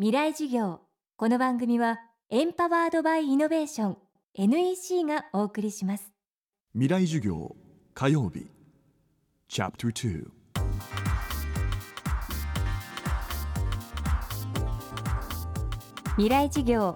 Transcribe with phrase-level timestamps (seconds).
[0.00, 0.78] 未来授業。
[1.16, 1.98] この番組は
[2.30, 3.96] エンパワードバイイノベーション
[4.34, 6.12] NEC がお送りします。
[6.72, 7.56] 未来授業
[7.94, 8.46] 火曜日。
[9.48, 10.26] チャプター
[16.10, 16.94] 未来授業。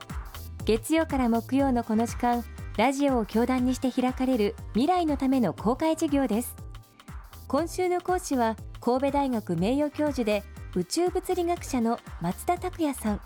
[0.65, 2.45] 月曜から木曜のこの時間
[2.77, 6.55] ラジオを教壇にして開かれる未来のための公開授業です。
[7.49, 10.45] 今週の講師は神戸大学名誉教授で
[10.75, 13.21] 宇宙物理学者の松田拓也さん。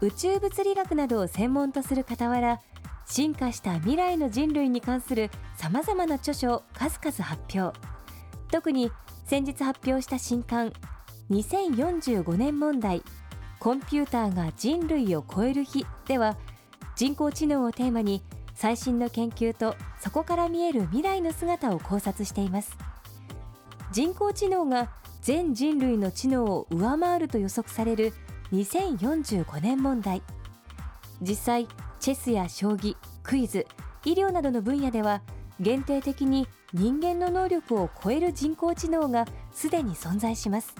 [0.00, 2.60] 宇宙物理学などを専門とする傍ら
[3.06, 7.78] 進化した未来の人類に関するさまざまな著書を数々発表。
[8.50, 8.90] 特に
[9.26, 10.72] 先日発表した新刊
[11.30, 13.04] 2045年問題
[13.60, 16.36] コンピューターが人類を超える日では
[16.96, 18.22] 人工知能をテーマに
[18.54, 22.76] 最新の研究とそこから見える未来の姿を考察しています。
[23.92, 24.88] 人工知能が
[25.22, 28.12] 全人類の知能を上回ると予測される
[28.52, 30.22] 2045年問題。
[31.20, 33.66] 実際チェスや将棋クイズ
[34.04, 35.22] 医療などの分野では
[35.60, 40.74] 限定的に人間の能力を超える人工知能がすでに存在します。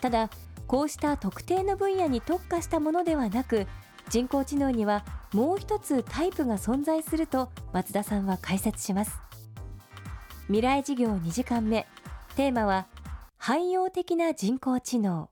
[0.00, 0.30] ただ
[0.66, 3.66] こうした特定の分野に特化したものではなく
[4.08, 9.18] 人工知能にはもう一つタイプが存在すると松田さんは解説します。
[10.46, 11.86] 未来事業2時間目。
[12.36, 12.86] テーマは
[13.42, 15.30] 汎用的な人工知能。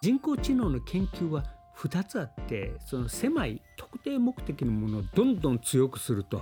[0.00, 1.44] 人工知能の研究は
[1.76, 6.40] 2つあってその狭い特定目的のものをどんどん強くすると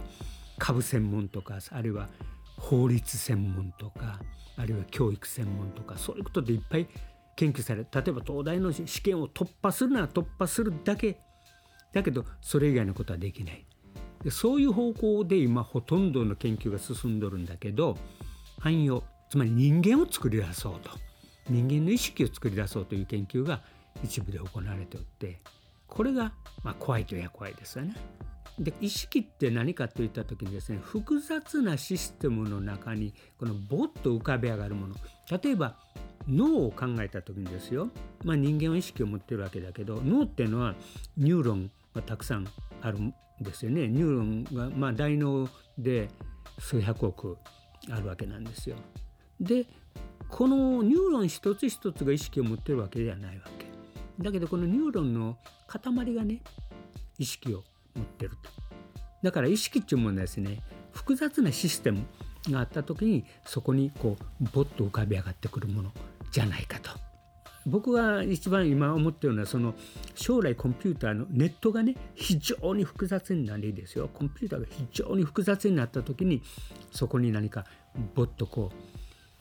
[0.59, 2.09] 株専門とかあるいは
[2.57, 4.21] 法律専門とか
[4.57, 6.87] あるいは教育専門とかそういうことでいっぱい
[7.35, 11.19] 研究され例えば東大の試験を突破するなら突破するだけ。
[11.93, 13.67] だけどそれ以外のことはできない。
[14.23, 17.97] でそういう方向で今ほとんどの研究が進んどるんだけど
[18.59, 20.91] 汎用つまり人間を作り出そうと。
[21.49, 23.63] 人間の意識を作り出そうという研究が
[24.03, 25.41] 一部で行われておって
[25.87, 27.95] これがまあ怖いといえば怖いですよね。
[28.59, 34.95] で意識って何かといった時にですね複雑なシステムの中にこのボッと浮かび上がるもの。
[35.31, 35.77] 例えば
[36.29, 37.89] 脳を考えた時にですよ、
[38.25, 40.75] まあ、人間は意識を持ってるわけだけど脳っていうのは
[41.17, 42.47] ニューロンがたくさん
[42.83, 45.49] あるんですよねニューロンが、まあ、大脳
[45.79, 46.09] で
[46.59, 47.37] 数百億
[47.91, 48.77] あるわけなんですよ。
[49.41, 49.67] で
[50.29, 53.67] このニューロン一つ一つが意識を持ってるわけではないわけ。
[54.23, 55.37] だけどこのニューロンの
[55.67, 56.43] 塊がね
[57.19, 57.63] 意識を
[57.95, 58.51] 持ってると。
[59.23, 62.05] だから意識っていうものはですね複雑なシステム
[62.51, 65.93] があった時にそこにこうボッと浮かび上がってくるもの
[66.33, 67.06] じゃないかと。
[67.67, 69.75] 僕が一番今思ってるのはその
[70.15, 76.43] 将来コンピューターのネットがね非常に複雑になりですよコンピューターが非常に複雑になった時に
[76.93, 77.65] そこに何か
[78.15, 78.77] ボッとこう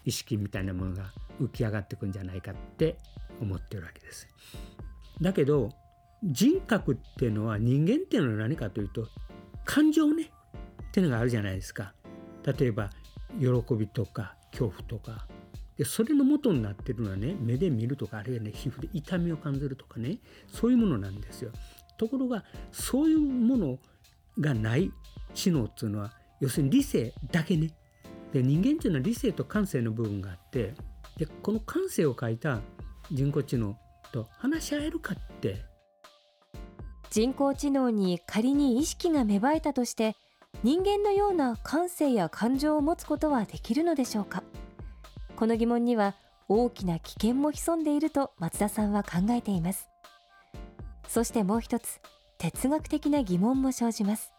[0.06, 2.97] 意識みたいなものが浮き上がってくんじゃないかって
[3.41, 4.28] 思ってるわけです。
[5.22, 5.69] だけど
[6.24, 9.07] 人格っていうのは人間っていうのは何かというと
[9.66, 11.94] 感情ねっていうのがあるじゃないですか。
[12.57, 12.90] 例えば
[13.40, 15.28] 喜びとか恐怖とか
[15.78, 20.19] でそれの元になってるのはね目で見るとかあるいはね皮膚で痛みを感じるとかね
[20.52, 21.52] そういうものなんですよ。
[21.97, 23.80] ところがそういうもの
[24.40, 24.91] がない
[25.34, 27.72] 知能っていうのは要するに理性だけね。
[28.34, 30.74] で人間っていうのは理性と感性の部分があって
[31.18, 32.59] でこの感性を書いた
[33.12, 33.78] 人工知能
[34.12, 35.63] と話し合えるかって。
[37.12, 40.18] 人工知能に仮に意識が芽生えたとして
[40.63, 44.44] 人間のような感性や感情を持つことはできるのでしょうか？
[45.35, 46.16] この疑問には
[46.47, 49.90] 大きな危険も潜んでいると松田さんは考えています。
[51.07, 52.00] そしてもう一つ
[52.38, 54.34] 哲学的な疑問も生じます。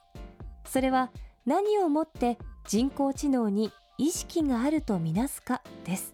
[0.65, 1.11] それは
[1.45, 6.13] 何をもって人工知能に意識があるとみなすかです。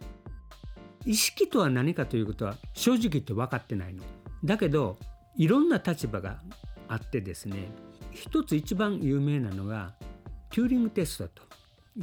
[1.04, 4.03] 意識とは何かということは正直言って分かってないの。
[4.44, 4.98] だけど
[5.37, 6.41] いろんな立場が
[6.88, 7.69] あってですね
[8.12, 9.94] 一つ一番有名なのが
[10.50, 11.42] テューリングテストと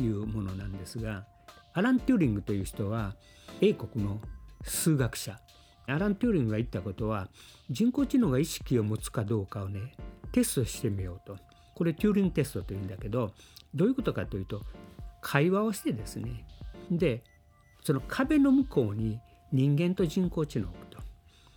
[0.02, 1.26] いうものなんですが
[1.74, 3.16] アラン・テューリングという人は
[3.62, 4.20] 英国の
[4.64, 5.40] 数学者。
[5.88, 7.30] アラン・テューリングが言ったことは
[7.70, 9.96] 人工知能が意識を持つかどうかをね
[10.32, 11.38] テストしてみようと。
[11.76, 13.32] これテューリングテストというんだけど
[13.74, 14.62] どういうことかというと
[15.22, 16.46] 会話をしてですね。
[16.92, 17.24] で
[17.84, 19.20] その壁の向こうに
[19.52, 21.00] 人間と人工知能を置くと。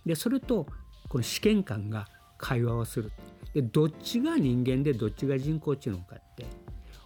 [0.05, 0.65] でそれと
[1.09, 2.07] この試験官が
[2.37, 3.11] 会話をする。
[3.53, 6.45] でどっちが人間でどっちが人工知能かって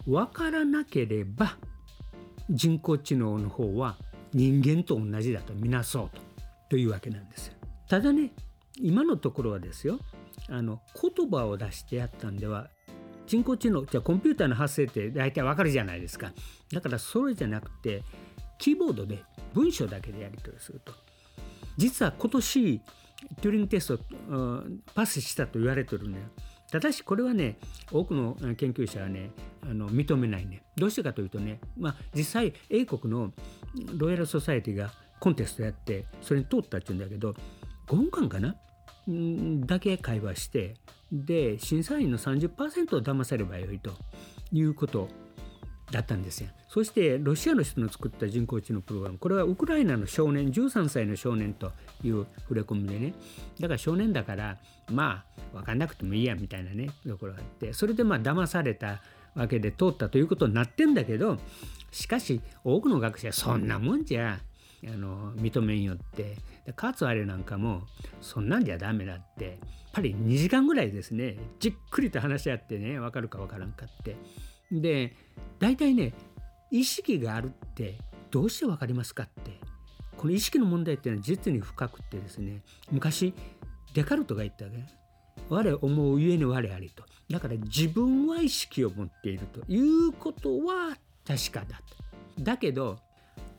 [0.06, 1.58] 分からなければ
[2.50, 3.96] 人工知能の方は
[4.32, 6.22] 人間と同じだとみなそうと
[6.70, 7.54] というわけなんですよ。
[7.88, 8.32] ただね
[8.80, 9.98] 今のところはですよ
[10.48, 12.70] あの言葉を出してやったんでは
[13.26, 16.32] 人工知能じゃあコンピューターの発生って大体わかるじゃないですか。
[16.72, 18.02] だからそれじゃなくて
[18.58, 19.22] キーボードで
[19.54, 20.92] 文章だけでやり取りすると。
[21.76, 24.04] 実は今年トゥーリングテスト
[24.94, 26.24] パスしたと言われてるんだよ。
[26.70, 27.58] ただしこれはね
[27.90, 29.30] 多くの研究者はね
[29.62, 30.62] あの認めないね。
[30.76, 33.32] どうしてかというとね、まあ、実際英国の
[33.96, 37.34] ロイヤル・ソサエティがコンテストやってそれに通ったっていうんだけど
[37.88, 38.54] 5分間かな？
[39.66, 40.74] だけ会話して
[41.10, 43.92] で審査員の30%を騙さればよいと
[44.52, 45.08] いうこと。
[45.90, 46.50] だったんですよ。
[46.68, 51.72] そしてロシアの人の作った人工知能プログラムこれはウクライナの少年13歳の少年と
[52.04, 53.14] いう触れ込みでね。
[53.58, 54.58] だから少年だから
[54.90, 55.24] ま
[55.54, 59.00] あ分かんなくてもいいやみたいなねところがあってそれでまあ騙された
[59.34, 61.38] わけで通ったということになってんだけど
[61.90, 64.38] しかし多くの学者はそんなもんじゃ
[64.84, 66.36] あの認めんよって。
[66.76, 67.82] かつあれなんかも
[68.20, 69.44] そんなんじゃダメだって。
[69.44, 69.56] やっ
[69.94, 74.16] ぱり2時間ぐらいですねじっくりと話し合ってね分かるか分からんかって。
[74.70, 75.14] で
[75.58, 76.12] 大体ね
[76.70, 77.98] 意識があるって
[78.30, 79.58] どうして分かりますかって
[80.16, 83.34] この意識の問題っていうのは実に深くてですね昔
[83.94, 84.76] デカルトが言ったわけ。
[85.48, 87.04] 我思うゆえに我ありと。
[87.30, 89.60] だから自分は意識を持っていると。
[89.66, 91.80] いうことは確かだ
[92.36, 92.42] と。
[92.42, 92.98] だけど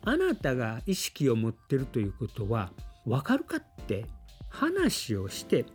[0.05, 2.71] あなたが意識を持ってるということは
[3.05, 4.05] 分かるかって
[4.49, 5.65] 話をして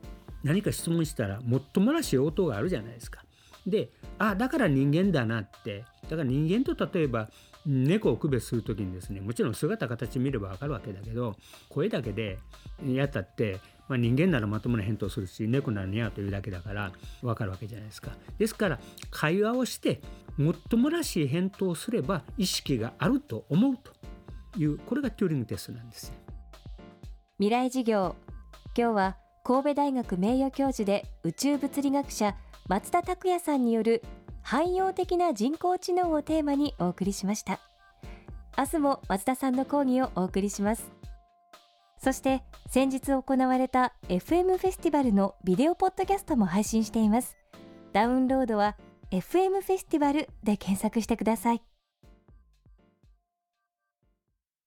[0.42, 3.23] 何か質問したらもっともらしい応答があるじゃないですか。
[3.66, 5.84] であだから人間だなって。
[6.08, 7.28] だから人間と例えば
[7.66, 11.34] 猫を区別する時にですねもちろん姿形見れば分かるわけだけど
[11.68, 12.38] 声だけで
[12.86, 13.58] やったって、
[13.88, 18.12] まあ、人間ならまともな返答するし猫ならにゃというだけだから分かるわけじゃないですか。
[18.38, 18.78] ですから
[19.10, 20.00] 会話をして
[20.36, 23.92] もっともらしい返答をすれば意識があると思うと
[24.58, 26.12] いうこれがテューリングテストなんです
[27.38, 28.16] 未来授業。
[28.76, 32.34] 今日は神戸大学名誉教授で宇宙物理学者
[32.66, 34.02] 松田拓也さんによる
[34.42, 37.60] 汎用的な人工知能をテーマにお送りしました。
[38.56, 40.90] 明日も松田さんの講義をお送りします。
[41.98, 47.36] そして先日行われた FM フェスティバルのビデオポッドキャストも配信しています。
[47.92, 48.76] ダウンロードは
[49.10, 51.62] FM フェスティバルで検索してください。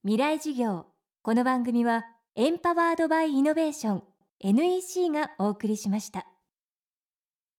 [0.03, 0.85] 未来授業。
[1.23, 2.05] この番組は
[2.35, 4.03] エンパワードバイイノベーション。
[4.39, 6.26] NEC がお送りしました。